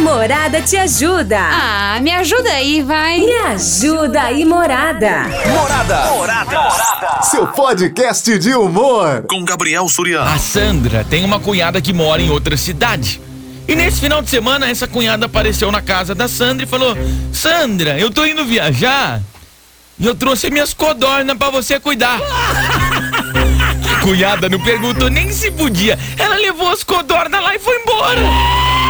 [0.00, 1.38] Morada te ajuda.
[1.38, 3.20] Ah, me ajuda aí, vai.
[3.20, 5.24] Me ajuda aí, Morada.
[5.46, 6.10] Morada.
[6.12, 6.70] Morada.
[7.22, 9.24] Seu podcast de humor.
[9.28, 10.30] Com Gabriel Suriano.
[10.30, 13.20] A Sandra tem uma cunhada que mora em outra cidade.
[13.68, 16.96] E nesse final de semana, essa cunhada apareceu na casa da Sandra e falou:
[17.32, 19.20] Sandra, eu tô indo viajar
[19.98, 22.18] e eu trouxe minhas codornas pra você cuidar.
[24.02, 25.98] Cunhada não perguntou nem se podia.
[26.16, 28.89] Ela levou as codornas lá e foi embora.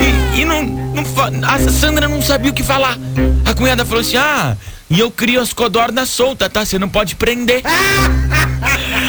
[0.00, 1.02] E, e não, não
[1.46, 2.98] a Sandra não sabia o que falar.
[3.44, 4.56] A cunhada falou assim: Ah,
[4.88, 6.64] e eu crio as codornas soltas, tá?
[6.64, 7.62] Você não pode prender.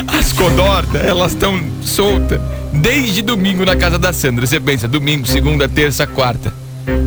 [0.08, 2.39] As codornas, elas estão soltas
[2.72, 4.45] desde domingo na casa da Sandra.
[4.45, 6.53] Você pensa, domingo, segunda, terça, quarta.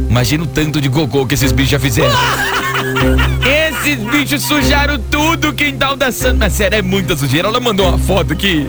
[0.09, 2.15] Imagina o tanto de cocô que esses bichos já fizeram.
[3.47, 6.47] Esses bichos sujaram tudo o quintal da Sandra.
[6.47, 7.49] Mas sério, é muita sujeira.
[7.49, 8.67] Ela mandou uma foto aqui.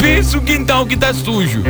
[0.00, 1.62] Pensa o quintal que tá sujo.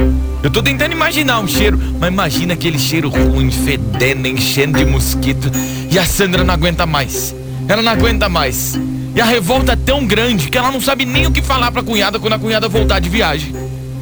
[0.43, 5.51] Eu tô tentando imaginar um cheiro, mas imagina aquele cheiro ruim, fedendo, enchendo de mosquito.
[5.91, 7.35] E a Sandra não aguenta mais.
[7.69, 8.79] Ela não aguenta mais.
[9.15, 11.83] E a revolta é tão grande que ela não sabe nem o que falar pra
[11.83, 13.53] cunhada quando a cunhada voltar de viagem.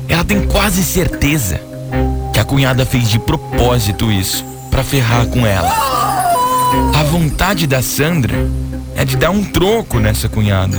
[0.06, 1.60] Ela tem quase certeza
[2.32, 5.70] que a cunhada fez de propósito isso, pra ferrar com ela.
[6.94, 8.34] A vontade da Sandra
[8.94, 10.78] é de dar um troco nessa cunhada.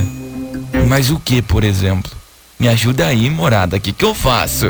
[0.87, 2.18] Mas o que, por exemplo?
[2.59, 4.69] Me ajuda aí, morada, o que, que eu faço?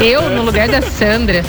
[0.00, 1.44] Eu, no lugar da Sandra,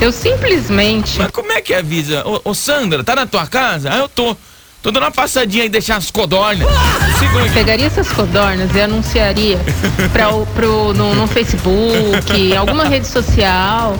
[0.00, 1.18] eu simplesmente.
[1.18, 2.22] Mas como é que avisa?
[2.26, 3.90] Ô, ô, Sandra, tá na tua casa?
[3.92, 4.36] Ah, eu tô.
[4.82, 6.66] Tô dando uma passadinha aí deixar as codornas.
[6.68, 7.52] Aqui.
[7.54, 9.60] Pegaria essas codornas e anunciaria
[10.12, 13.96] pra, o- pro, no, no Facebook, alguma rede social,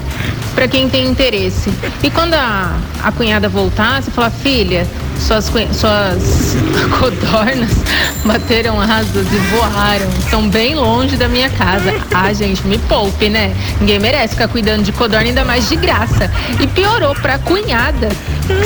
[0.56, 1.70] pra quem tem interesse.
[2.02, 4.84] E quando a, a cunhada voltasse, falar, filha,
[5.22, 6.56] suas, suas
[6.98, 7.70] codornas
[8.24, 10.08] bateram asas e voaram.
[10.18, 11.94] Estão bem longe da minha casa.
[12.12, 13.54] Ah, gente, me poupe, né?
[13.80, 16.30] Ninguém merece ficar cuidando de codorna, ainda mais de graça.
[16.60, 18.08] E piorou pra cunhada.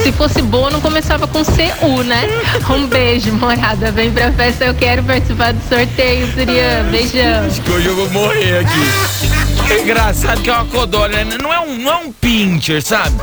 [0.02, 2.28] Se fosse boa, não começava com CU, né?
[2.70, 3.90] Um beijo, morada.
[3.92, 6.86] Vem pra festa, eu quero participar do sorteio, Surya.
[6.90, 7.46] Beijão.
[7.46, 9.72] Acho que hoje eu vou morrer aqui.
[9.72, 11.36] É engraçado que é uma codorna, né?
[11.42, 13.16] não é um, não é um pincher, sabe?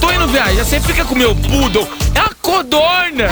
[0.00, 1.88] Tô indo viajar, você fica com o meu poodle.
[2.14, 3.24] É uma codorna!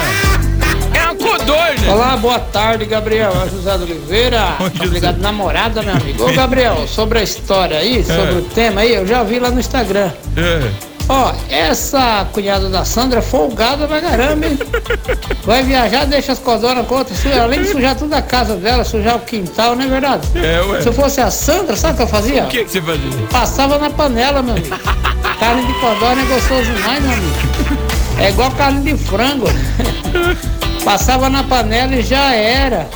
[0.95, 1.91] É uma codorna!
[1.91, 3.31] Olá, boa tarde, Gabriel.
[3.45, 4.41] É José de Oliveira.
[4.83, 6.27] Obrigado, namorada, meu amigo.
[6.27, 9.59] Ô, Gabriel, sobre a história aí, sobre o tema aí, eu já vi lá no
[9.59, 10.11] Instagram.
[10.35, 10.93] É.
[11.09, 14.57] Ó, essa cunhada da Sandra é folgada pra caramba, hein?
[15.45, 18.83] Vai viajar, deixa as codornas com outra, suja- além de sujar toda a casa dela,
[18.85, 20.27] sujar o quintal, não é verdade?
[20.35, 20.81] É, ué.
[20.81, 22.43] Se eu fosse a Sandra, sabe o que eu fazia?
[22.45, 23.09] O que, que você fazia?
[23.29, 24.75] Passava na panela, meu amigo.
[25.39, 27.72] Carne de codorna é gostoso demais, meu amigo.
[28.19, 29.47] É igual carne de frango.
[30.83, 32.89] Passava na panela e já era.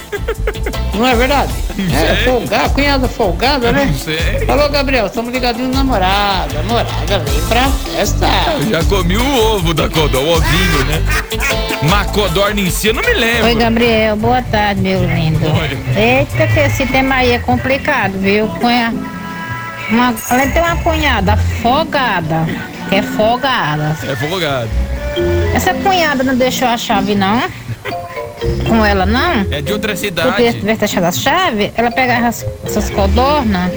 [0.94, 1.53] Não é verdade?
[1.94, 2.25] É, Sei.
[2.25, 3.94] folgada, cunhada folgada, né?
[3.97, 4.45] Sei.
[4.47, 6.53] Alô, Gabriel, estamos ligadinhos na namorada.
[6.56, 8.27] Namorada, vem pra festa.
[8.59, 11.03] Eu já comi o ovo da codorna, o ovinho, né?
[11.83, 13.45] Mas codorna em si eu não me lembro.
[13.45, 14.16] Oi, Gabriel.
[14.17, 15.45] Boa tarde, meu lindo.
[15.45, 15.77] Oi.
[15.95, 18.47] Eita, que esse tema aí é complicado, viu?
[18.59, 18.94] Cunha...
[19.89, 20.13] Uma...
[20.29, 22.45] Ela tem uma cunhada folgada,
[22.89, 23.95] que é folgada.
[24.03, 24.69] É folgado.
[25.53, 27.44] Essa cunhada não deixou a chave, não?
[28.67, 29.45] Com ela, não?
[29.51, 30.51] É de outra Porque cidade.
[30.51, 33.72] se tivesse deixado a chave, ela pegava as- essas codornas,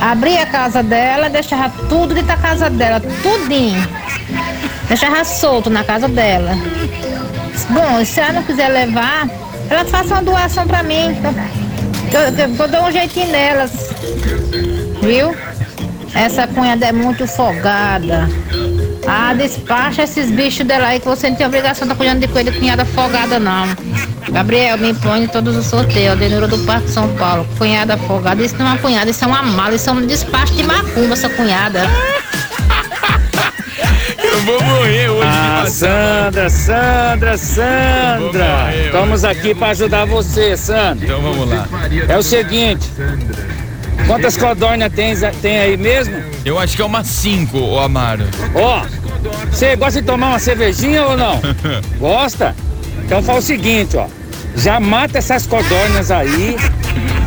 [0.00, 3.86] abria a casa dela, deixava tudo dentro da casa dela, tudinho.
[4.88, 6.52] Deixava solto na casa dela.
[7.70, 9.28] Bom, se ela não quiser levar,
[9.70, 11.16] ela faça uma doação pra mim.
[12.12, 13.72] Eu, eu, eu dou um jeitinho nelas.
[15.02, 15.34] Viu?
[16.14, 18.28] Essa cunhada é muito folgada.
[19.06, 22.28] Ah, despacha esses bichos dela aí que você não tem obrigação de estar cuidando de
[22.28, 23.66] coisa de cunhada folgada, não.
[24.30, 26.18] Gabriel, me põe em todos os sorteios.
[26.18, 27.46] Denura do Parque São Paulo.
[27.58, 28.42] Cunhada folgada.
[28.42, 29.74] Isso não é uma cunhada, isso é uma mala.
[29.74, 31.82] Isso é um despacho de macumba, essa cunhada.
[34.22, 35.64] Eu vou morrer hoje de Ah.
[35.68, 38.74] Sandra, Sandra, Sandra.
[38.86, 41.04] Estamos aqui para ajudar você, Sandra.
[41.04, 41.68] Então vamos lá.
[42.08, 42.90] É o seguinte,
[44.06, 46.14] Quantas codornas tem, tem aí mesmo?
[46.44, 48.24] Eu acho que é umas cinco, ô Amaro.
[48.54, 48.82] Ó,
[49.50, 51.40] você gosta de tomar uma cervejinha ou não?
[51.98, 52.54] Gosta?
[53.04, 54.06] Então faz o seguinte, ó.
[54.56, 56.56] Já mata essas codornas aí,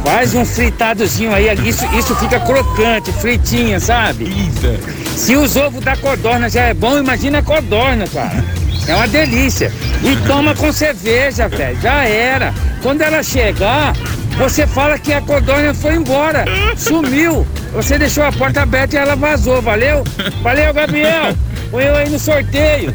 [0.03, 4.25] faz um fritadozinho aí, isso, isso fica crocante, fritinha, sabe?
[4.25, 4.79] Eita.
[5.17, 8.43] Se os ovos da codorna já é bom, imagina a codorna, cara.
[8.87, 9.71] É uma delícia.
[10.03, 11.79] E toma com cerveja, velho.
[11.81, 12.53] Já era.
[12.81, 13.93] Quando ela chegar,
[14.37, 16.45] você fala que a codorna foi embora.
[16.75, 17.45] Sumiu.
[17.73, 20.03] Você deixou a porta aberta e ela vazou, valeu?
[20.41, 21.35] Valeu, Gabriel.
[21.69, 22.93] Põe eu aí no sorteio.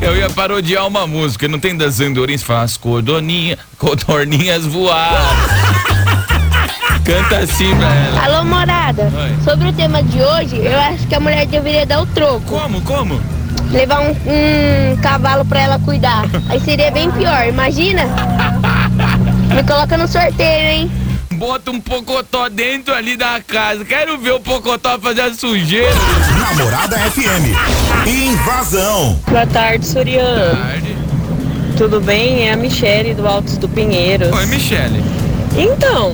[0.00, 5.12] Eu ia parodiar uma música, não tem das andorinhas, faz codorninha, codorninhas voar.
[7.04, 8.24] Canta assim pra ela.
[8.24, 9.02] Alô, morada.
[9.02, 9.44] Oi.
[9.44, 12.40] Sobre o tema de hoje, eu acho que a mulher deveria dar o troco.
[12.42, 13.20] Como, como?
[13.70, 16.24] Levar um, um cavalo pra ela cuidar.
[16.48, 18.02] Aí seria bem pior, imagina?
[19.54, 20.90] Me coloca no sorteio, hein?
[21.32, 23.84] Bota um pocotó dentro ali da casa.
[23.84, 25.88] Quero ver o pocotó fazer a sujeira.
[26.38, 28.06] Namorada FM.
[28.06, 29.18] Invasão.
[29.28, 30.54] Boa tarde, Surian.
[30.54, 30.96] Tarde.
[31.76, 32.46] Tudo bem?
[32.48, 34.30] É a Michele do Altos do Pinheiros.
[34.30, 35.02] Oi, Michele.
[35.56, 36.12] Então,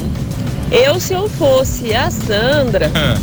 [0.71, 3.19] eu se eu fosse a Sandra, Ah,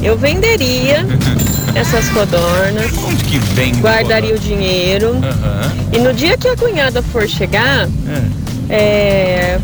[0.00, 1.04] eu venderia
[1.74, 3.74] essas codornas, Onde que vem?
[3.80, 5.72] guardaria o dinheiro Aham.
[5.92, 8.42] e no dia que a cunhada for chegar, É.
[8.72, 9.60] é,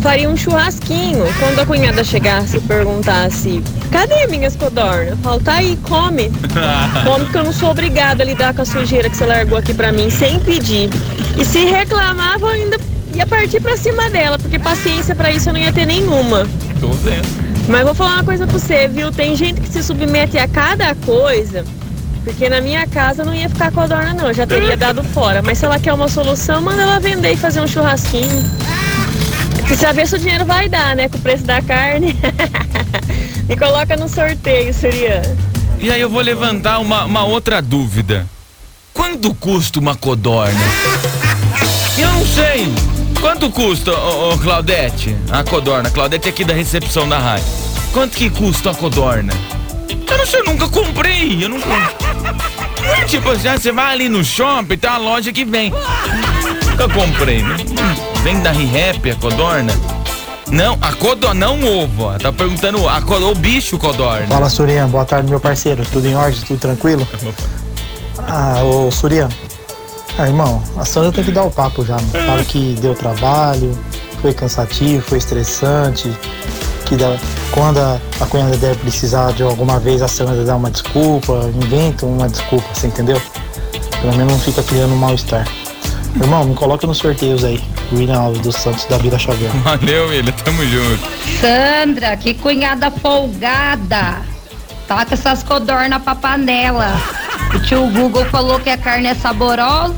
[0.00, 1.24] faria um churrasquinho.
[1.40, 5.18] Quando a cunhada chegasse e perguntasse, cadê minhas codornas?
[5.20, 6.30] Falo, tá aí, come.
[7.04, 9.74] Come que eu não sou obrigada a lidar com a sujeira que você largou aqui
[9.74, 10.88] pra mim sem pedir.
[11.36, 12.78] E se reclamava, eu ainda
[13.12, 16.46] ia partir pra cima dela, porque paciência pra isso eu não ia ter nenhuma.
[16.80, 17.26] Tô vendo.
[17.68, 19.10] Mas vou falar uma coisa pra você, viu?
[19.10, 21.64] Tem gente que se submete a cada coisa,
[22.24, 25.42] porque na minha casa não ia ficar codorna não, eu já teria dado fora.
[25.42, 28.42] Mas se ela quer uma solução, manda ela vender e fazer um churrasquinho.
[29.66, 31.08] Precisa ver se o dinheiro vai dar, né?
[31.08, 32.16] Com o preço da carne.
[33.48, 35.22] Me coloca no sorteio, Surya.
[35.78, 38.26] E aí eu vou levantar uma, uma outra dúvida.
[38.92, 40.58] Quanto custa uma codorna?
[41.98, 42.72] Eu não sei.
[43.20, 45.14] Quanto custa, ô, Claudete?
[45.30, 45.90] A codorna.
[45.90, 47.46] Claudete é aqui da recepção da rádio.
[47.92, 49.32] Quanto que custa a codorna?
[50.10, 51.44] Eu não sei, eu nunca comprei.
[51.44, 52.03] Eu não é
[53.06, 55.72] tipo ah, você vai ali no shopping, tem uma loja que vem.
[56.70, 57.56] Nunca comprei, né?
[58.22, 59.72] Vem da ReHap a codorna?
[60.50, 62.04] Não, a codorna, não ovo.
[62.04, 62.18] ó.
[62.18, 64.26] Tá perguntando a co- o bicho codorna.
[64.26, 67.06] Fala Surian, boa tarde meu parceiro, tudo em ordem, tudo tranquilo?
[68.18, 69.28] Ah, ô Surian,
[70.18, 72.26] ah, irmão, a Sandra tem que dar o papo já, mano.
[72.26, 73.76] Fala que deu trabalho,
[74.22, 76.10] foi cansativo, foi estressante,
[76.84, 77.16] que dá-
[77.50, 82.06] quando a, a cunhada dela precisar de alguma vez a Sandra dá uma desculpa, inventa
[82.06, 83.20] uma desculpa, você entendeu?
[84.00, 85.46] Pelo menos não fica criando um mal-estar.
[86.20, 87.60] Irmão, me coloca nos sorteios aí,
[87.92, 89.50] William Alves dos Santos da Vila Xavier.
[89.64, 91.02] Valeu, William, tamo junto.
[91.40, 94.22] Sandra, que cunhada folgada.
[94.86, 96.92] Taca essas codornas pra panela.
[97.54, 99.94] O tio Google falou que a carne é saborosa.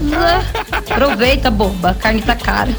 [0.73, 1.91] Aproveita, boba.
[1.91, 2.71] A carne tá cara.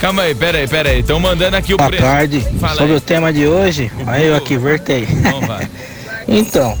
[0.00, 1.00] Calma aí, pera aí, pera aí.
[1.00, 2.02] Estão mandando aqui o Boa preço.
[2.02, 2.40] tarde.
[2.58, 2.96] Fala Sobre aí.
[2.96, 5.06] o tema de hoje, aí eu aqui voltei.
[5.06, 5.58] Então
[6.26, 6.78] então,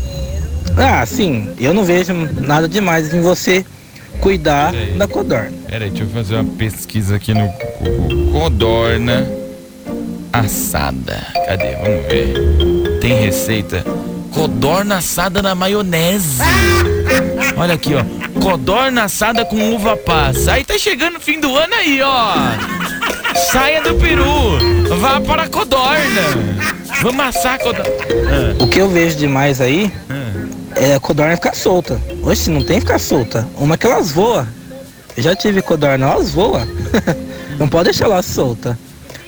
[0.74, 3.62] ah, sim, eu não vejo nada demais em você
[4.20, 5.52] cuidar da codorna.
[5.68, 7.52] Pera aí, deixa eu fazer uma pesquisa aqui no.
[8.32, 9.28] Codorna
[10.32, 11.26] assada.
[11.46, 11.72] Cadê?
[11.76, 13.00] Vamos ver.
[13.02, 13.84] Tem receita.
[14.32, 16.40] Codorna assada na maionese.
[17.56, 18.40] Olha aqui, ó.
[18.40, 20.52] Codorna assada com uva passa.
[20.52, 22.79] Aí tá chegando o fim do ano aí, ó.
[23.34, 24.58] Saia do peru.
[24.98, 26.22] Vá para a codorna.
[27.02, 27.90] Vamos assar a codorna.
[28.58, 29.92] O que eu vejo demais aí
[30.76, 32.00] é a codorna ficar solta.
[32.22, 33.48] Oxe, não tem que ficar solta.
[33.56, 34.46] Uma que elas voam.
[35.16, 36.66] Eu já tive codorna, elas voam.
[37.58, 38.78] não pode deixar elas solta.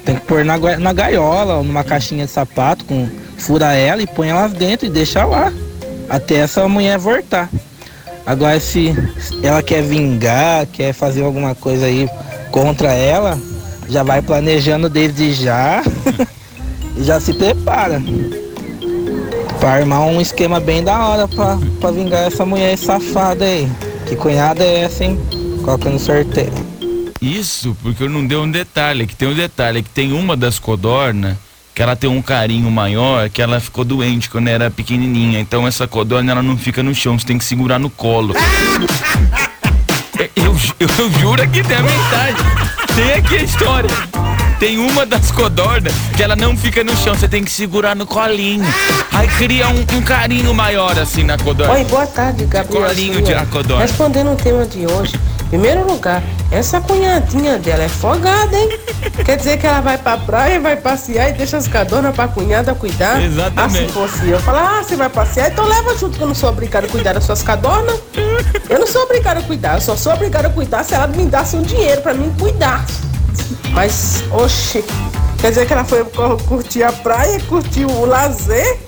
[0.04, 4.06] Tem que pôr na, na gaiola ou numa caixinha de sapato, com fura ela e
[4.06, 5.52] põe elas dentro e deixa lá.
[6.09, 7.49] Até essa mulher voltar.
[8.26, 8.94] Agora se
[9.42, 12.09] ela quer vingar, quer fazer alguma coisa aí
[12.50, 13.38] contra ela,
[13.92, 15.82] já vai planejando desde já
[16.96, 18.02] e já se prepara.
[19.61, 23.70] Pra armar um esquema bem da hora pra, pra vingar essa mulher safada aí.
[24.06, 25.18] Que cunhada é essa, hein?
[25.62, 26.52] Coloca no sorteio.
[27.20, 30.58] Isso, porque eu não dei um detalhe, que tem um detalhe, que tem uma das
[30.58, 31.38] codorna
[31.75, 35.40] que ela tem um carinho maior, que ela ficou doente quando era pequenininha.
[35.40, 38.34] Então essa codorna ela não fica no chão, você tem que segurar no colo.
[40.37, 42.37] Eu, ju- eu juro que tem a mensagem.
[42.94, 43.90] Tem aqui a história.
[44.58, 48.06] Tem uma das codornas que ela não fica no chão, você tem que segurar no
[48.06, 48.64] colinho.
[49.12, 51.72] Aí cria um, um carinho maior assim na codorna.
[51.72, 52.87] Oi, boa tarde, Gabriel.
[52.87, 53.26] Colinho Silva.
[53.26, 53.82] de acodorna.
[53.82, 56.22] Respondendo o tema de hoje, em primeiro lugar,
[56.52, 58.68] Essa cunhadinha dela é folgada, hein?
[59.25, 62.75] Quer dizer que ela vai pra praia, vai passear e deixa as cadornas pra cunhada
[62.75, 63.23] cuidar?
[63.23, 63.85] Exatamente.
[63.85, 66.35] Ah, se fosse eu, falar, ah, você vai passear, então leva junto que eu não
[66.35, 67.99] sou obrigada a cuidar das suas cadornas.
[68.68, 71.25] Eu não sou obrigada a cuidar, eu só sou obrigada a cuidar se ela me
[71.25, 72.85] desse um dinheiro pra mim cuidar.
[73.71, 74.85] Mas, oxe,
[75.40, 78.78] quer dizer que ela foi cu- curtir a praia, curtir o lazer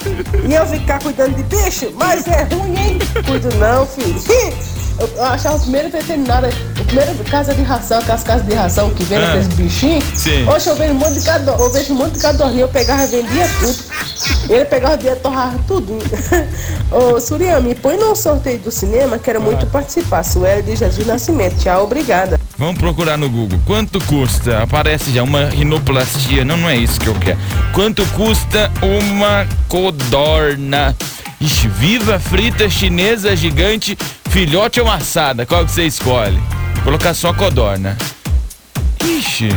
[0.46, 1.90] e eu ficar cuidando de peixe?
[1.96, 2.98] Mas é ruim, hein?
[3.26, 4.20] Cuido não, filho.
[4.98, 6.48] Eu achava o primeiro veterinário,
[6.80, 9.28] o primeiro casa de ração, aquelas casas de ração que vende Ah.
[9.30, 10.04] aqueles bichinhos.
[10.14, 10.48] Sim.
[10.48, 13.02] Hoje eu vejo um monte de cador, eu vejo um monte de cadorrinho, eu pegava
[13.04, 13.78] e vendia tudo.
[14.48, 15.98] Ele pegava o dinheiro torrava tudo.
[16.90, 20.22] Ô, Surian, me põe num sorteio do cinema, quero muito participar.
[20.22, 21.56] Sueli de Jesus Nascimento.
[21.56, 22.38] Tchau, obrigada.
[22.56, 23.58] Vamos procurar no Google.
[23.66, 24.62] Quanto custa?
[24.62, 26.44] Aparece já uma rinoplastia.
[26.44, 27.38] Não, não é isso que eu quero.
[27.72, 30.94] Quanto custa uma codorna?
[31.40, 33.98] Ixi, viva, frita, chinesa, gigante,
[34.34, 35.46] filhote ou assada?
[35.46, 36.42] Qual que você escolhe?
[36.74, 37.96] Vou colocar só codorna.
[39.00, 39.48] Ixi,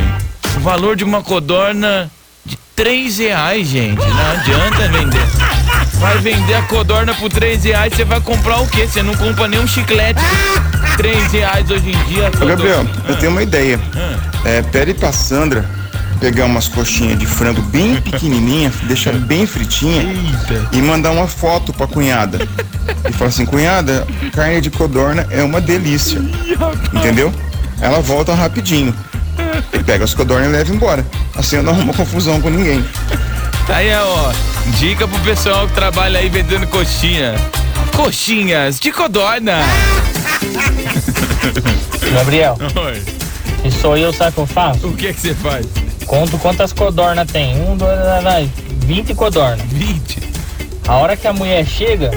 [0.56, 2.08] o valor de uma codorna
[2.46, 3.98] de 3 reais, gente.
[3.98, 5.26] Não adianta vender.
[5.94, 8.86] Vai vender a codorna por 3 reais, você vai comprar o quê?
[8.86, 10.22] Você não compra nem um chiclete.
[10.96, 12.30] 3 reais hoje em dia.
[12.40, 12.46] Ô.
[12.46, 13.80] Gabriel, eu tenho uma ideia.
[14.44, 15.68] É, pede pra Sandra
[16.20, 20.04] pegar umas coxinhas de frango bem pequenininha, deixar bem fritinha
[20.70, 22.38] e mandar uma foto pra cunhada.
[23.08, 26.20] E fala assim, cunhada, carne de codorna é uma delícia.
[26.92, 27.32] Entendeu?
[27.80, 28.94] Ela volta rapidinho.
[29.72, 31.06] E pega as codornas e leva embora.
[31.34, 32.84] Assim eu não arrumo confusão com ninguém.
[33.68, 34.32] Aí, ó,
[34.78, 37.34] dica pro pessoal que trabalha aí vendendo coxinha.
[37.94, 39.58] Coxinhas de codorna.
[42.12, 43.02] Gabriel, Oi.
[43.62, 44.86] se sou eu, sabe o que eu faço?
[44.86, 45.66] O que que você faz?
[46.06, 47.56] Conto quantas codornas tem.
[47.56, 48.50] Um, dois, vai, vai.
[48.86, 49.66] 20 codornas.
[50.88, 50.90] 20?
[50.90, 52.10] A hora que a mulher chega,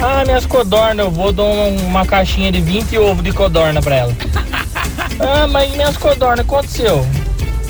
[0.00, 3.96] ah, minhas codornas, eu vou dar um- uma caixinha de 20 ovos de codorna pra
[3.96, 4.12] ela.
[5.20, 7.06] Ah, mas minhas codornas, o que aconteceu?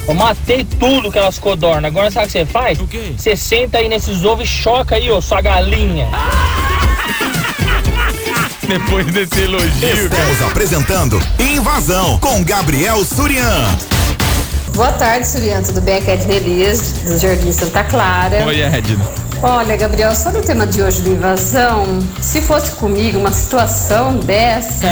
[0.07, 1.85] Eu matei tudo aquelas codornas.
[1.91, 2.79] Agora sabe o que você faz?
[2.81, 3.15] O quê?
[3.17, 6.09] Você senta aí nesses ovos e choca aí, ó, sua galinha.
[8.69, 10.23] Depois desse elogio, cara.
[10.23, 13.77] Estamos apresentando Invasão com Gabriel Surian.
[14.75, 15.63] Boa tarde, Surian.
[15.63, 15.97] Tudo bem?
[15.99, 18.45] Aqui é a Edna Elis, do Jardim Santa Clara.
[18.47, 19.24] Oi, Edna.
[19.47, 21.85] Olha, Gabriel, sobre o tema de hoje do invasão,
[22.19, 24.89] se fosse comigo uma situação dessa,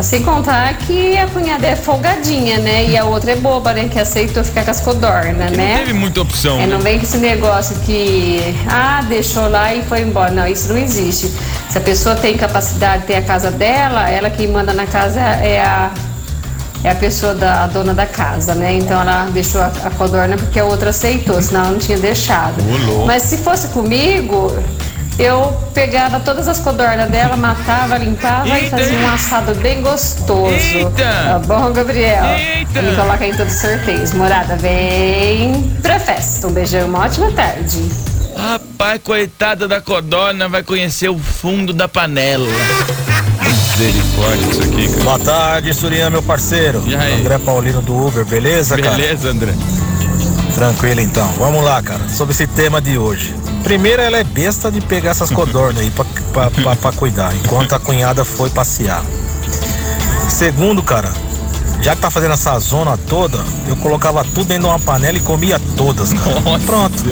[0.00, 2.86] sem contar que a cunhada é folgadinha, né?
[2.86, 3.88] E a outra é boba, né?
[3.88, 5.78] Que aceitou ficar com as codornas, Não né?
[5.78, 6.60] teve muita opção.
[6.60, 6.66] É, né?
[6.68, 10.30] não vem com esse negócio que, ah, deixou lá e foi embora.
[10.30, 11.32] Não, isso não existe.
[11.68, 15.60] Se a pessoa tem capacidade, tem a casa dela, ela quem manda na casa é
[15.60, 15.90] a,
[16.84, 18.74] é a pessoa da a dona da casa, né?
[18.74, 22.60] Então ela deixou a, a codorna porque a outra aceitou, senão ela não tinha deixado.
[22.60, 23.06] Ô, louco.
[23.06, 24.52] Mas se fosse comigo,
[25.18, 30.52] eu pegava todas as codornas dela, matava, limpava e Eita, fazia um assado bem gostoso.
[30.52, 31.04] Eita!
[31.04, 32.24] Tá bom, Gabriel?
[32.24, 32.82] Eita!
[32.82, 34.12] Me coloca em todos os sorteios.
[34.14, 36.48] Morada, vem pra festa.
[36.48, 37.78] Um beijão, uma ótima tarde.
[38.36, 42.48] Rapaz, coitada da codorna vai conhecer o fundo da panela.
[43.82, 45.02] Misericórdia isso aqui, cara.
[45.02, 46.84] Boa tarde, Surian, meu parceiro.
[46.86, 47.20] E aí?
[47.20, 48.96] André Paulino do Uber, beleza, cara?
[48.96, 49.52] Beleza, André?
[50.54, 51.26] Tranquilo então.
[51.36, 52.08] Vamos lá, cara.
[52.08, 53.34] Sobre esse tema de hoje.
[53.64, 57.74] Primeiro, ela é besta de pegar essas codornas aí pra, pra, pra, pra cuidar, enquanto
[57.74, 59.02] a cunhada foi passear.
[60.28, 61.12] Segundo, cara,
[61.80, 65.20] já que tá fazendo essa zona toda, eu colocava tudo dentro de uma panela e
[65.20, 66.38] comia todas, cara.
[66.40, 67.02] Nossa Pronto.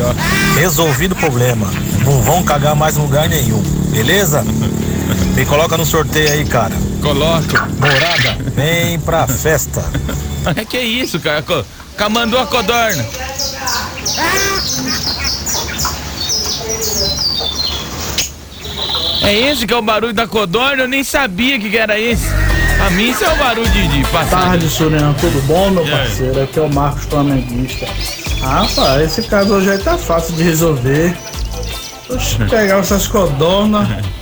[0.54, 1.66] Resolvido o problema.
[2.04, 3.60] Não vão cagar mais em lugar nenhum.
[3.90, 4.44] Beleza?
[5.40, 6.75] Me coloca no sorteio aí, cara.
[7.00, 7.66] Coloca.
[7.78, 9.82] Morada, vem pra festa.
[10.54, 11.42] É que isso, cara?
[11.97, 13.02] Camandou a codorna.
[19.23, 20.82] É esse que é o barulho da codorna?
[20.82, 22.26] Eu nem sabia que era esse.
[22.76, 24.47] Pra mim isso é o barulho de, de passagem.
[24.47, 26.42] Tarde, Surian, tudo bom, meu parceiro?
[26.42, 27.87] Aqui é o Marcos Flamenguista.
[28.42, 31.16] Ah, pá, esse caso hoje aí tá fácil de resolver.
[32.11, 33.88] Oxe, pegava essas codornas,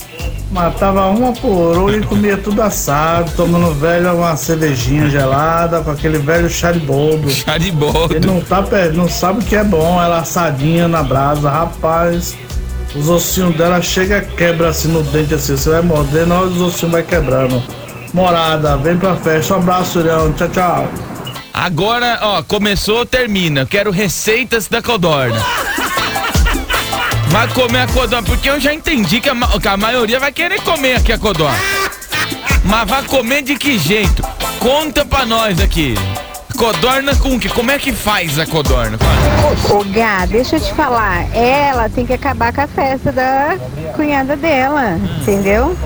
[0.51, 6.19] matava uma por uma e comia tudo assado, tomando velho uma cervejinha gelada, com aquele
[6.19, 7.31] velho de boldo.
[8.15, 8.65] Ele não, tá,
[8.95, 12.37] não sabe o que é bom, ela assadinha na brasa, rapaz.
[12.95, 16.61] Os ossinhos dela chega quebra assim no dente assim, você vai morder, na hora os
[16.61, 17.63] ossinhos vai quebrando.
[18.15, 20.89] Morada, vem pra festa, um abraço, Surião, tchau, tchau.
[21.53, 23.67] Agora, ó, começou, termina.
[23.67, 25.45] Quero receitas da codorna.
[27.31, 30.61] Vai comer a codorna, porque eu já entendi que a, que a maioria vai querer
[30.63, 31.59] comer aqui a codorna.
[32.65, 34.23] Mas vai comer de que jeito?
[34.59, 35.95] Conta pra nós aqui.
[36.57, 37.49] Codorna com que?
[37.49, 38.99] Como é que faz a codorna?
[39.71, 43.57] Ô Gá, deixa eu te falar, ela tem que acabar com a festa da
[43.95, 45.77] cunhada dela, entendeu?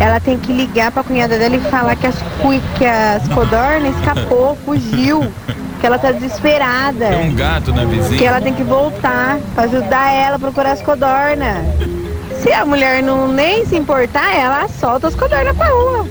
[0.00, 2.16] Ela tem que ligar pra cunhada dela e falar que as,
[2.76, 5.32] que as codornas escapou, fugiu,
[5.80, 7.08] que ela tá desesperada.
[7.08, 8.18] Tem um gato na vizinha.
[8.18, 11.64] Que ela tem que voltar pra ajudar ela a procurar as codornas.
[12.42, 16.06] Se a mulher não nem se importar, ela solta as codornas pra rua.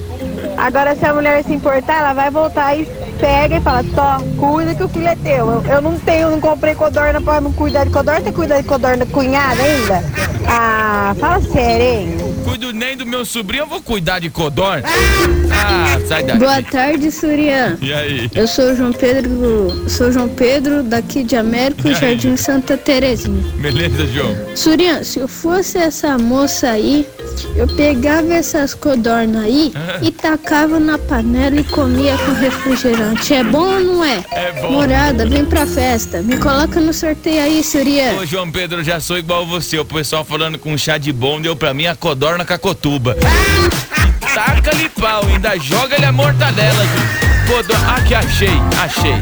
[0.58, 2.86] Agora se a mulher se importar, ela vai voltar e
[3.20, 5.50] pega e fala, Tó, cuida que o filho é teu.
[5.52, 8.62] Eu, eu não tenho, não comprei codorna pra não cuidar de codorna, tem que cuidar
[8.62, 10.04] de codorna cunhada ainda?
[10.48, 12.18] Ah, fala sério, hein?
[12.44, 14.84] Cuido nem do meu sobrinho, eu vou cuidar de codorna.
[15.60, 16.40] Ah, sai daqui.
[16.40, 17.78] Boa tarde, Surian.
[17.82, 18.30] E aí?
[18.36, 21.96] Eu sou o João Pedro, sou João Pedro daqui de Américo, aí?
[21.96, 23.44] Jardim Santa Terezinha.
[23.56, 24.36] Beleza, João?
[24.56, 27.08] Surian, se eu fosse essa moça aí,
[27.56, 30.00] eu pegava essas codornas aí Ah.
[30.02, 33.34] e tacava na panela e comia com refrigerante.
[33.34, 34.24] É bom ou não é?
[34.32, 34.72] É bom.
[34.72, 36.22] Morada, vem pra festa.
[36.22, 38.14] Me coloca no sorteio aí, Surian.
[38.20, 39.78] Ô, João Pedro, já sou igual você.
[39.80, 43.16] O pessoal falando com chá de bom deu pra mim a codorna cacotuba.
[44.34, 46.84] Taca-lhe pau, ainda joga-lhe a mortadela.
[46.84, 47.48] gente.
[47.48, 47.96] Codorna.
[47.96, 48.50] Ah, que achei,
[48.82, 49.14] achei.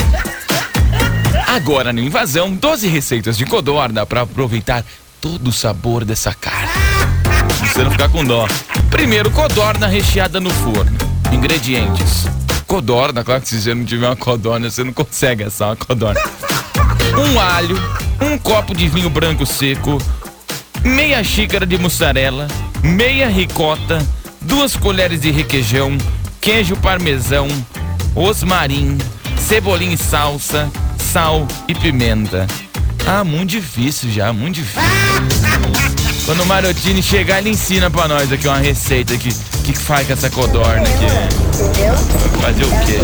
[1.47, 4.83] Agora no Invasão, 12 receitas de codorna pra aproveitar
[5.21, 6.69] todo o sabor dessa carne.
[7.75, 8.47] Você não ficar com dó.
[8.89, 10.97] Primeiro, codorna recheada no forno.
[11.29, 12.25] Ingredientes.
[12.65, 16.21] Codorna, claro que se você não tiver uma codorna, você não consegue assar uma codorna.
[17.17, 17.77] Um alho,
[18.21, 20.01] um copo de vinho branco seco,
[20.85, 22.47] meia xícara de mussarela,
[22.81, 24.01] meia ricota,
[24.39, 25.97] duas colheres de requeijão,
[26.39, 27.49] queijo parmesão,
[28.13, 28.97] rosmarim,
[29.37, 32.47] cebolinha e salsa, sal e pimenta.
[33.05, 35.84] Ah, muito difícil já, muito difícil.
[36.25, 39.29] Quando o Marotini chegar, ele ensina pra nós aqui uma receita aqui.
[39.29, 41.05] O que, que faz com essa codorna aqui?
[42.41, 42.99] Fazer o quê?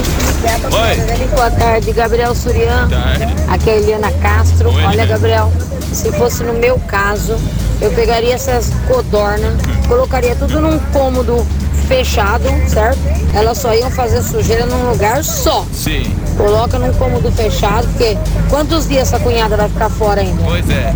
[0.65, 1.27] Oi?
[1.27, 2.87] Boa tarde, Gabriel Surian.
[2.89, 3.35] Tarde.
[3.47, 4.73] Aqui é a Eliana Castro.
[4.73, 5.05] Oi, Olha.
[5.05, 5.53] Gabriel,
[5.93, 7.37] se fosse no meu caso,
[7.79, 9.53] eu pegaria essas codornas,
[9.87, 11.45] colocaria tudo num cômodo
[11.87, 12.99] fechado, certo?
[13.35, 15.63] Elas só iam fazer sujeira num lugar só.
[15.71, 16.11] Sim.
[16.37, 18.17] Coloca num cômodo fechado, porque
[18.49, 20.41] quantos dias essa cunhada vai ficar fora ainda?
[20.43, 20.95] Pois é.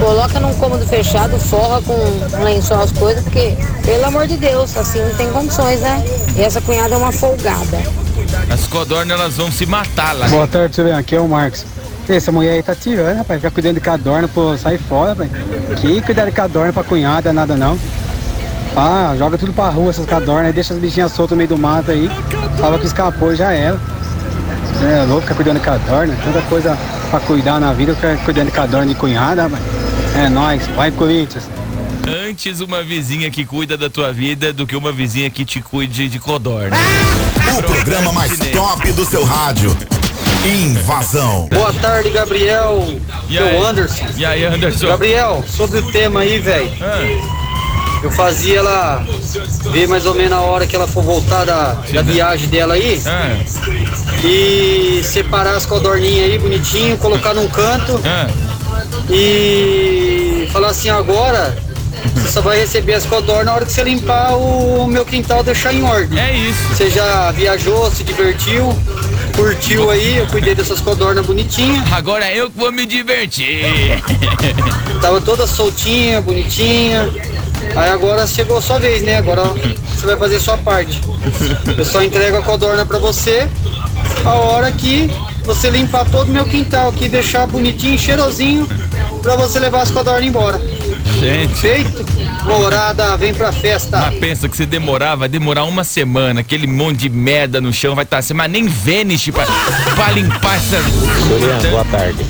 [0.00, 4.76] Coloca num cômodo fechado, forra com um lençol as coisas, porque, pelo amor de Deus,
[4.76, 6.04] assim não tem condições, né?
[6.36, 7.78] E essa cunhada é uma folgada.
[8.50, 10.28] As codornas elas vão se matar lá.
[10.28, 10.98] Boa tarde, Surian.
[10.98, 11.64] Aqui é o Marcos.
[12.08, 13.40] Essa mulher aí tá tirando, rapaz.
[13.40, 15.30] Fica cuidando de cadorna, pô, sai fora, rapaz.
[15.80, 17.78] Que cuidar de cadorna pra cunhada, nada não.
[18.76, 21.58] Ah, joga tudo pra rua essas cadornas aí, deixa as bichinhas soltas no meio do
[21.58, 22.10] mato aí.
[22.58, 23.78] Fala que escapou e já era.
[24.80, 26.16] É louco, ficar cuidando de cadorna.
[26.24, 26.78] Tanta coisa
[27.10, 29.77] pra cuidar na vida, ficar cuidando de cadorna de cunhada, rapaz.
[30.16, 31.44] É nóis, vai Corinthians.
[32.28, 36.08] Antes uma vizinha que cuida da tua vida do que uma vizinha que te cuide
[36.08, 36.76] de codorna.
[37.58, 39.76] O programa mais top do seu rádio.
[40.44, 41.48] Invasão.
[41.52, 42.86] Boa tarde, Gabriel.
[43.28, 43.64] E Eu, aí?
[43.64, 44.06] Anderson.
[44.16, 44.86] E aí, Anderson?
[44.86, 46.70] Gabriel, sobre o tema aí, velho.
[46.80, 47.38] Ah.
[48.02, 49.04] Eu fazia ela
[49.72, 53.02] ver mais ou menos a hora que ela for voltar da, da viagem dela aí.
[53.04, 53.36] Ah.
[54.24, 58.00] E separar as codorninhas aí bonitinho, colocar num canto.
[58.04, 58.47] Ah.
[59.10, 61.56] E falar assim, agora
[62.14, 65.72] você só vai receber as codornas na hora que você limpar o meu quintal deixar
[65.72, 66.18] em ordem.
[66.18, 66.60] É isso.
[66.68, 68.76] Você já viajou, se divertiu,
[69.34, 71.90] curtiu aí, eu cuidei dessas codornas bonitinhas.
[71.92, 73.64] Agora eu que vou me divertir.
[75.00, 77.08] Tava toda soltinha, bonitinha.
[77.74, 79.16] Aí agora chegou a sua vez, né?
[79.16, 81.00] Agora você vai fazer sua parte.
[81.76, 83.48] Eu só entrego a codorna pra você
[84.24, 85.10] a hora que
[85.44, 88.68] você limpar todo o meu quintal aqui, deixar bonitinho, cheirosinho,
[89.18, 90.60] pra você levar as codornas embora.
[91.18, 91.54] Gente.
[91.54, 92.06] Feito?
[92.44, 93.98] Morada, vem pra festa.
[93.98, 96.40] Mas pensa que se demorar, vai demorar uma semana.
[96.40, 99.44] Aquele monte de merda no chão vai estar assim, mas nem Vênus pra,
[99.94, 100.80] pra limpar essa.
[100.80, 102.24] Juliano, boa tarde.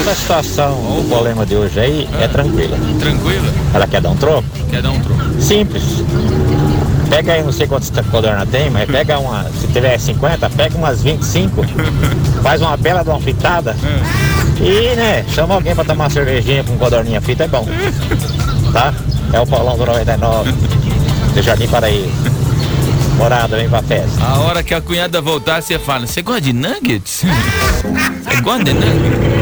[0.00, 2.78] Essa situação, o problema de hoje aí é tranquila.
[3.00, 3.52] Tranquila?
[3.74, 4.48] Ela quer dar um troco?
[4.70, 5.42] Quer dar um troco?
[5.42, 5.82] Simples.
[7.10, 11.02] Pega aí, não sei quantas codorna tem, mas pega uma, se tiver 50, pega umas
[11.02, 11.64] 25,
[12.42, 13.74] faz uma bela de uma fritada
[14.60, 17.66] e, né, chama alguém pra tomar uma cervejinha com codorninha frita, é bom.
[18.72, 18.92] Tá?
[19.32, 20.52] É o Paulão do 99,
[21.34, 22.10] do Jardim Paraíso.
[23.16, 24.24] Morada, vem pra festa.
[24.24, 27.24] A hora que a cunhada voltar, você fala: Você gosta de nuggets?
[28.22, 29.37] Você gosta de nuggets?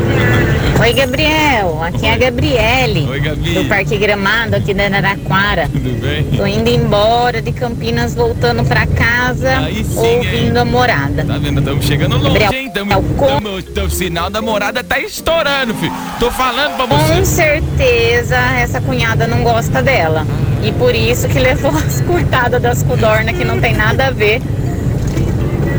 [0.81, 1.83] Oi, Gabriel.
[1.83, 3.07] Aqui é a Gabriele.
[3.09, 3.55] Oi, Gabi.
[3.55, 5.69] Do Parque Gramado, aqui da Araraquara.
[5.73, 6.25] Tudo bem?
[6.37, 11.25] Tô indo embora de Campinas, voltando pra casa, Aí sim, ouvindo a morada.
[11.25, 11.59] Tá vendo?
[11.61, 12.71] Estamos chegando longe, Gabriel, hein?
[12.73, 15.93] Tamo, tamo, tamo- o sinal da morada tá estourando, filho.
[16.21, 17.25] Tô falando pra Com você.
[17.25, 20.27] certeza essa cunhada não gosta dela.
[20.63, 24.41] E por isso que levou as curtadas das codornas que não tem nada a ver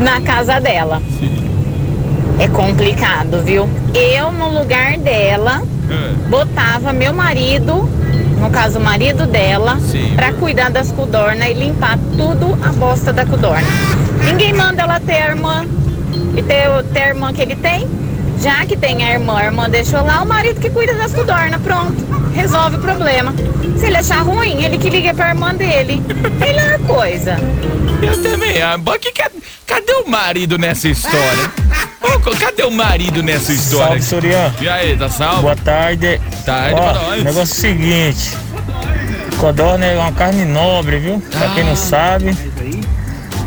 [0.00, 1.00] na casa dela.
[2.38, 3.68] É complicado, viu?
[3.94, 5.62] Eu, no lugar dela,
[6.28, 7.88] botava meu marido,
[8.40, 9.78] no caso o marido dela,
[10.14, 13.66] pra cuidar das codornas e limpar tudo a bosta da codorna.
[14.24, 15.66] Ninguém manda ela ter a irmã
[16.36, 17.88] e ter, ter a irmã que ele tem.
[18.40, 21.60] Já que tem a irmã, a irmã deixou lá, o marido que cuida das codornas,
[21.60, 21.96] pronto.
[22.32, 23.34] Resolve o problema.
[23.76, 26.00] Se ele achar ruim, ele que liga pra irmã dele.
[26.38, 27.36] Melhor coisa.
[28.00, 28.84] Eu também amo.
[29.00, 29.24] Que, que,
[29.66, 31.50] cadê o marido nessa história?
[32.00, 34.00] Ô, cadê o marido nessa história?
[34.00, 34.54] Salve, Surian.
[34.60, 35.42] E aí, tá salvo?
[35.42, 36.20] Boa tarde.
[36.44, 37.20] Tarde Ó, pra nós.
[37.20, 38.36] O negócio é o seguinte.
[39.38, 41.22] Codorna é uma carne nobre, viu?
[41.30, 42.36] Pra quem não sabe.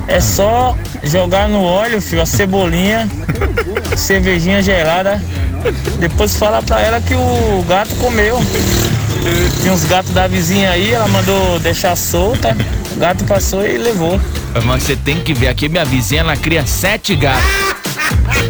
[0.07, 3.07] É só jogar no óleo, filho, a cebolinha,
[3.95, 5.21] cervejinha gelada.
[5.99, 8.39] Depois falar pra ela que o gato comeu.
[9.61, 12.57] Tinha uns gatos da vizinha aí, ela mandou deixar solta.
[12.95, 14.19] O gato passou e levou.
[14.65, 17.70] Mas você tem que ver aqui, minha vizinha, ela cria sete gatos.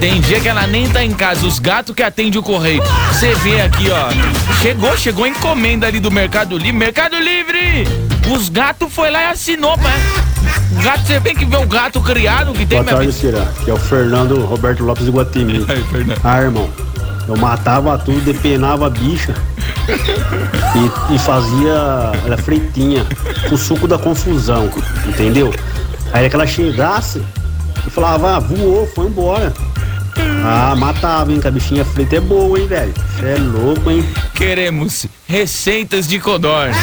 [0.01, 2.81] Tem dia que ela nem tá em casa, os gatos que atende o correio.
[3.11, 4.09] Você vê aqui, ó.
[4.59, 6.73] Chegou, chegou a encomenda ali do Mercado Livre.
[6.73, 7.87] Mercado Livre!
[8.35, 9.75] Os gatos foi lá e assinou.
[9.75, 13.13] O gato, você tem que ver o gato criado que tem, Boa tarde.
[13.13, 13.47] Cira.
[13.63, 15.63] Que é o Fernando Roberto Lopes de Guatemi.
[16.23, 16.67] Ah, irmão,
[17.27, 19.35] eu matava tudo, depenava a bicha
[19.87, 23.05] e, e fazia ela fritinha
[23.47, 24.67] com o suco da confusão,
[25.07, 25.53] entendeu?
[26.11, 27.21] Aí que ela chegasse,
[27.85, 29.53] eu falava, ah, voou, foi embora.
[30.43, 32.93] Ah, matava, hein, que a bichinha frita é boa, hein, velho?
[33.15, 34.03] Você é louco, hein?
[34.33, 36.75] Queremos receitas de codorna.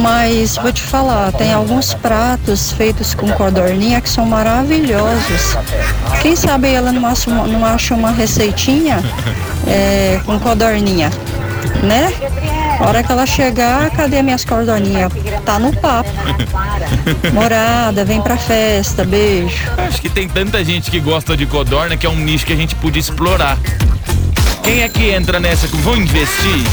[0.00, 5.56] Mas vou te falar, tem alguns pratos feitos com codorninha que são maravilhosos.
[6.22, 9.02] Quem sabe ela não acha uma, não acha uma receitinha
[9.66, 11.10] é, com codorninha,
[11.82, 12.12] né?
[12.80, 15.12] A hora que ela chegar, cadê minhas codorninhas?
[15.44, 16.10] Tá no papo.
[17.32, 19.56] Morada, vem pra festa, beijo.
[19.76, 22.56] Acho que tem tanta gente que gosta de codorna que é um nicho que a
[22.56, 23.58] gente podia explorar.
[24.62, 25.66] Quem é que entra nessa?
[25.68, 26.64] Vão investir?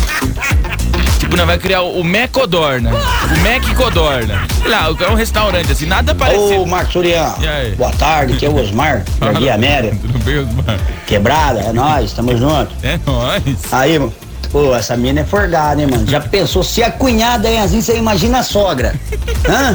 [1.29, 2.89] Tipo, nós vai criar o Mac Codorna.
[2.89, 4.47] O Mac Codorna.
[4.63, 6.63] Sei lá, é um restaurante assim, nada parecido.
[6.63, 7.75] Ô, Marcos Surian, aí?
[7.75, 9.95] boa tarde, aqui é o Osmar, Jardim América.
[10.01, 10.79] Tudo bem, Osmar?
[11.05, 12.71] Quebrada, é nóis, tamo junto.
[12.81, 13.43] É nóis.
[13.71, 14.11] Aí, mano,
[14.51, 16.07] pô, essa mina é forgada, hein, mano?
[16.07, 18.95] Já pensou, se a cunhada é assim, você imagina a sogra.
[19.47, 19.73] Hã?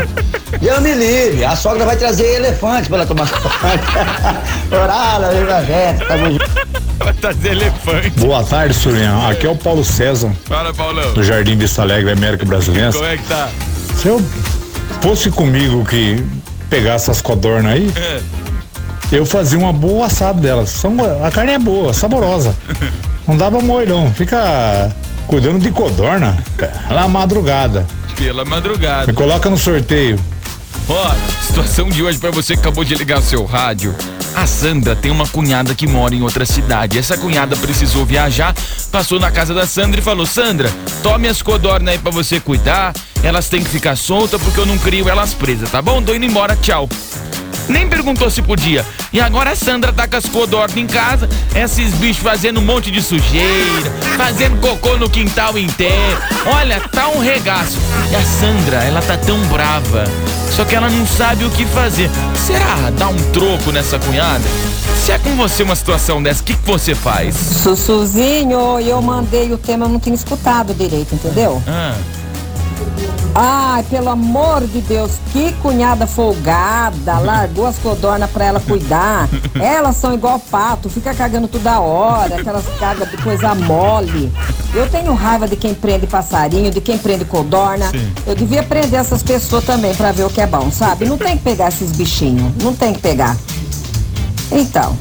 [0.60, 4.76] Deus me livre, a sogra vai trazer elefante pra ela tomar conta.
[4.76, 6.50] Orala, vem pra festa, tamo junto.
[8.18, 9.28] Boa tarde, Surian.
[9.28, 11.12] Aqui é o Paulo César, Fala, Paulão.
[11.12, 12.92] do Jardim Vista Alegre, América Brasileira.
[12.92, 13.48] Como é que tá?
[13.96, 14.22] Se eu
[15.02, 16.24] fosse comigo que
[16.70, 18.20] pegasse essas codornas aí, É.
[19.12, 20.70] eu fazia uma boa assada delas.
[20.70, 22.54] São, a carne é boa, saborosa.
[23.28, 24.12] Não moer, não.
[24.12, 24.90] Fica
[25.26, 26.36] cuidando de codorna
[26.90, 27.86] lá madrugada.
[28.16, 29.06] Pela madrugada.
[29.06, 30.18] Me coloca no sorteio.
[30.88, 33.94] Ó, situação de hoje pra você que acabou de ligar o seu rádio.
[34.34, 36.98] A Sandra tem uma cunhada que mora em outra cidade.
[36.98, 38.52] Essa cunhada precisou viajar,
[38.90, 40.70] passou na casa da Sandra e falou: Sandra,
[41.02, 42.92] tome as codornas aí pra você cuidar.
[43.22, 46.02] Elas têm que ficar soltas porque eu não crio elas presas, tá bom?
[46.02, 46.88] Tô indo embora, tchau.
[47.68, 48.84] Nem perguntou se podia.
[49.12, 52.90] E agora a Sandra tá com as codornas em casa, esses bichos fazendo um monte
[52.90, 56.18] de sujeira, fazendo cocô no quintal inteiro.
[56.46, 57.78] Olha, tá um regaço.
[58.10, 60.04] E a Sandra, ela tá tão brava.
[60.50, 62.08] Só que ela não sabe o que fazer.
[62.46, 64.44] Será dar um troco nessa cunhada?
[65.04, 67.34] Se é com você uma situação dessa, o que, que você faz?
[67.34, 71.62] Sussuzinho, eu mandei o tema, eu não tinha escutado direito, entendeu?
[71.66, 71.94] Ah,
[73.36, 79.28] Ai, pelo amor de Deus, que cunhada folgada, largou as codornas pra ela cuidar.
[79.60, 84.32] Elas são igual pato, fica cagando toda hora, aquelas cagas de coisa mole.
[84.72, 87.90] Eu tenho raiva de quem prende passarinho, de quem prende codorna.
[88.24, 91.04] Eu devia prender essas pessoas também pra ver o que é bom, sabe?
[91.04, 93.36] Não tem que pegar esses bichinhos, não tem que pegar.
[94.52, 94.96] Então,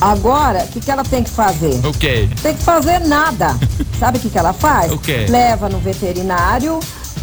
[0.00, 1.80] agora, o que, que ela tem que fazer?
[1.86, 2.28] o quê?
[2.42, 3.56] Tem que fazer nada.
[3.98, 4.92] Sabe o que, que ela faz?
[4.92, 5.26] O quê?
[5.28, 6.78] Leva no veterinário,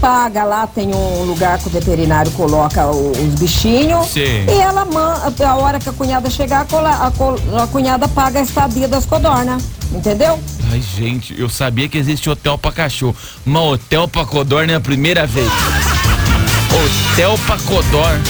[0.05, 4.05] paga lá, tem um lugar que o veterinário coloca os bichinhos.
[4.05, 4.45] Sim.
[4.47, 9.03] E ela manda, a hora que a cunhada chegar, a, cunhada paga a estadia das
[9.03, 9.63] codornas.
[9.91, 10.39] Entendeu?
[10.71, 14.79] Ai, gente, eu sabia que existe hotel pra cachorro, mas hotel pra codorna é a
[14.79, 15.49] primeira vez.
[17.11, 18.21] Hotel pra codorna.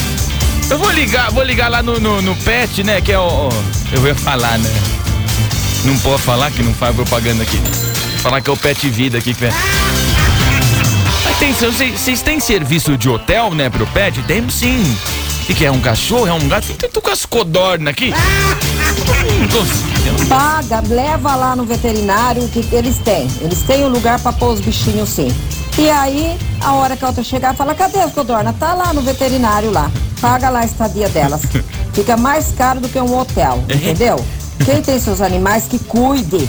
[0.70, 3.02] Eu vou ligar, vou ligar lá no, no, no pet, né?
[3.02, 3.50] Que é o.
[3.92, 4.70] Eu ia falar, né?
[5.84, 7.60] Não pode falar que não faz propaganda aqui.
[8.22, 9.52] Falar que é o pet vida aqui, que é.
[11.36, 14.24] Atenção, vocês têm serviço de hotel, né, pro pet?
[14.24, 14.82] Temos sim.
[15.42, 15.70] O que, é?
[15.70, 16.28] Um cachorro?
[16.28, 16.72] É um gato?
[16.72, 18.14] Então, tô com as codornas aqui.
[20.30, 23.28] Paga, leva lá no veterinário que eles têm.
[23.42, 25.28] Eles têm um lugar pra pôr os bichinhos sim.
[25.78, 28.54] E aí, a hora que a outra chegar, fala, cadê as codorna?
[28.54, 29.92] Tá lá no veterinário lá.
[30.22, 31.42] Paga lá a estadia delas.
[31.94, 34.26] Fica mais caro do que um hotel, entendeu?
[34.64, 36.48] Quem tem seus animais, que cuide.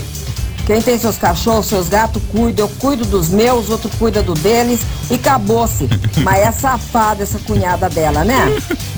[0.67, 2.61] Quem tem seus cachorros, seus gatos, cuida.
[2.61, 5.87] Eu cuido dos meus, outro cuida do deles e acabou-se.
[6.21, 8.53] Mas é safada essa cunhada dela, né?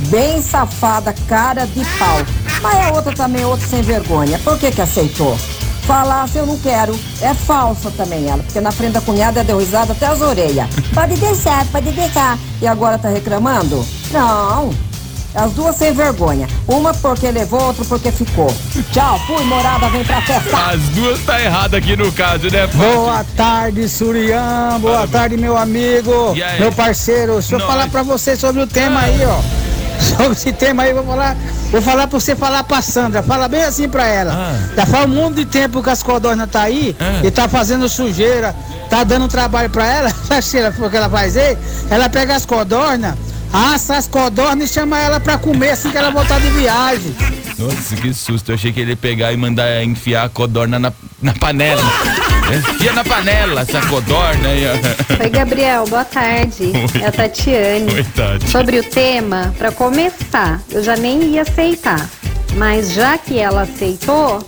[0.10, 2.18] Bem safada, cara de pau.
[2.60, 4.40] Mas a outra também, outra sem vergonha.
[4.40, 5.38] Por que que aceitou?
[5.84, 7.00] Falasse eu não quero.
[7.22, 10.68] É falsa também ela, porque na frente da cunhada deu risada até as orelhas.
[10.92, 12.40] Pode deixar, pode deixar.
[12.60, 13.86] E agora tá reclamando?
[14.12, 14.89] Não.
[15.36, 16.48] As duas sem vergonha.
[16.68, 18.54] Uma porque levou, outra porque ficou.
[18.92, 20.58] Tchau, fui, morada, vem pra festa.
[20.72, 22.94] As duas tá errada aqui no caso, né, Fábio?
[22.96, 24.80] Boa tarde, Surian.
[24.80, 27.34] Boa tarde, meu amigo, meu parceiro.
[27.34, 27.68] Deixa eu Nós.
[27.68, 29.70] falar pra você sobre o tema aí, ó.
[30.00, 31.36] Sobre esse tema aí, vou falar,
[31.72, 33.22] vou falar pra você falar pra Sandra.
[33.22, 34.32] Fala bem assim pra ela.
[34.34, 34.70] Ah.
[34.74, 38.56] Já faz um monte de tempo que as codornas tá aí e tá fazendo sujeira,
[38.90, 40.10] tá dando trabalho pra ela.
[40.42, 41.58] Sabe o que ela faz aí?
[41.90, 43.14] Ela pega as codornas,
[43.54, 47.16] assa as codornas e chama ela pra comer assim que ela voltar de viagem.
[47.58, 48.52] Nossa, que susto.
[48.52, 51.82] Eu achei que ele ia pegar e mandar enfiar a codorna na, na panela.
[52.74, 55.24] Enfia na panela essa codorna aí, ó.
[55.24, 56.72] Oi, Gabriel, boa tarde.
[56.96, 57.02] Oi.
[57.02, 57.94] É a Tatiane.
[57.94, 58.50] Oi, Tati.
[58.50, 62.10] Sobre o tema, para começar, eu já nem ia aceitar.
[62.56, 64.48] Mas já que ela aceitou,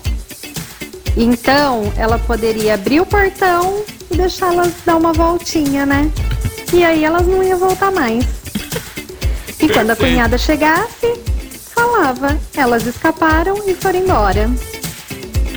[1.15, 6.09] então ela poderia abrir o portão e deixá-las dar uma voltinha, né?
[6.73, 8.25] E aí elas não iam voltar mais.
[9.61, 11.13] E quando a cunhada chegasse,
[11.73, 12.37] falava.
[12.55, 14.49] Elas escaparam e foram embora.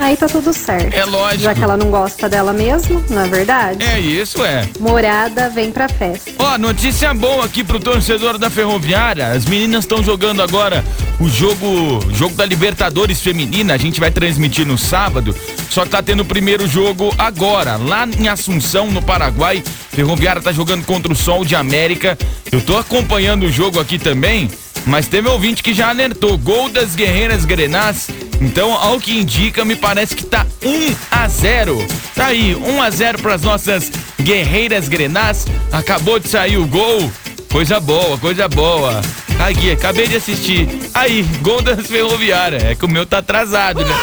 [0.01, 0.95] Aí tá tudo certo.
[0.95, 1.43] É lógico.
[1.43, 3.85] Já que ela não gosta dela mesmo, não é verdade?
[3.85, 4.69] É isso, é.
[4.79, 6.31] Morada vem pra festa.
[6.39, 9.29] Ó, notícia boa aqui pro torcedor da Ferroviária.
[9.29, 10.85] As meninas estão jogando agora
[11.21, 13.75] o jogo, jogo da Libertadores feminina.
[13.75, 15.35] A gente vai transmitir no sábado.
[15.71, 19.63] Só que tá tendo o primeiro jogo agora, lá em Assunção, no Paraguai.
[19.91, 22.19] Ferroviária tá jogando contra o Sol de América.
[22.51, 24.51] Eu tô acompanhando o jogo aqui também.
[24.87, 26.37] Mas teve ouvinte que já alertou.
[26.37, 28.09] Gol das Guerreiras Grenás.
[28.41, 31.87] Então, ao que indica, me parece que tá 1 a 0.
[32.15, 35.47] Tá aí, 1 a 0 pras nossas Guerreiras Grenás.
[35.73, 37.11] Acabou de sair o gol.
[37.51, 39.01] Coisa boa, coisa boa.
[39.39, 40.69] Aqui, acabei de assistir.
[40.93, 42.59] Aí, gol das Ferroviária.
[42.71, 43.95] É que o meu tá atrasado, né?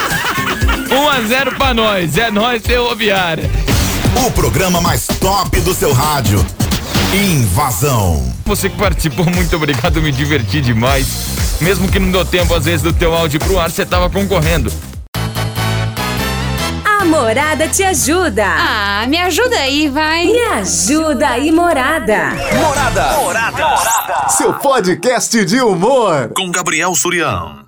[0.89, 2.17] 1 a 0 pra nós.
[2.17, 3.49] É nós, Ferroviária.
[4.25, 6.45] O programa mais top do seu rádio.
[7.13, 8.23] Invasão.
[8.45, 11.57] Você que participou, muito obrigado, me diverti demais.
[11.59, 14.71] Mesmo que não deu tempo, às vezes, do teu áudio pro ar, você tava concorrendo.
[16.85, 18.45] A Morada te ajuda.
[18.45, 20.25] Ah, me ajuda aí, vai.
[20.25, 22.29] Me ajuda aí, Morada.
[22.53, 23.11] Morada.
[23.17, 24.27] Morada.
[24.29, 26.31] Seu podcast de humor.
[26.33, 27.60] Com Gabriel Surião.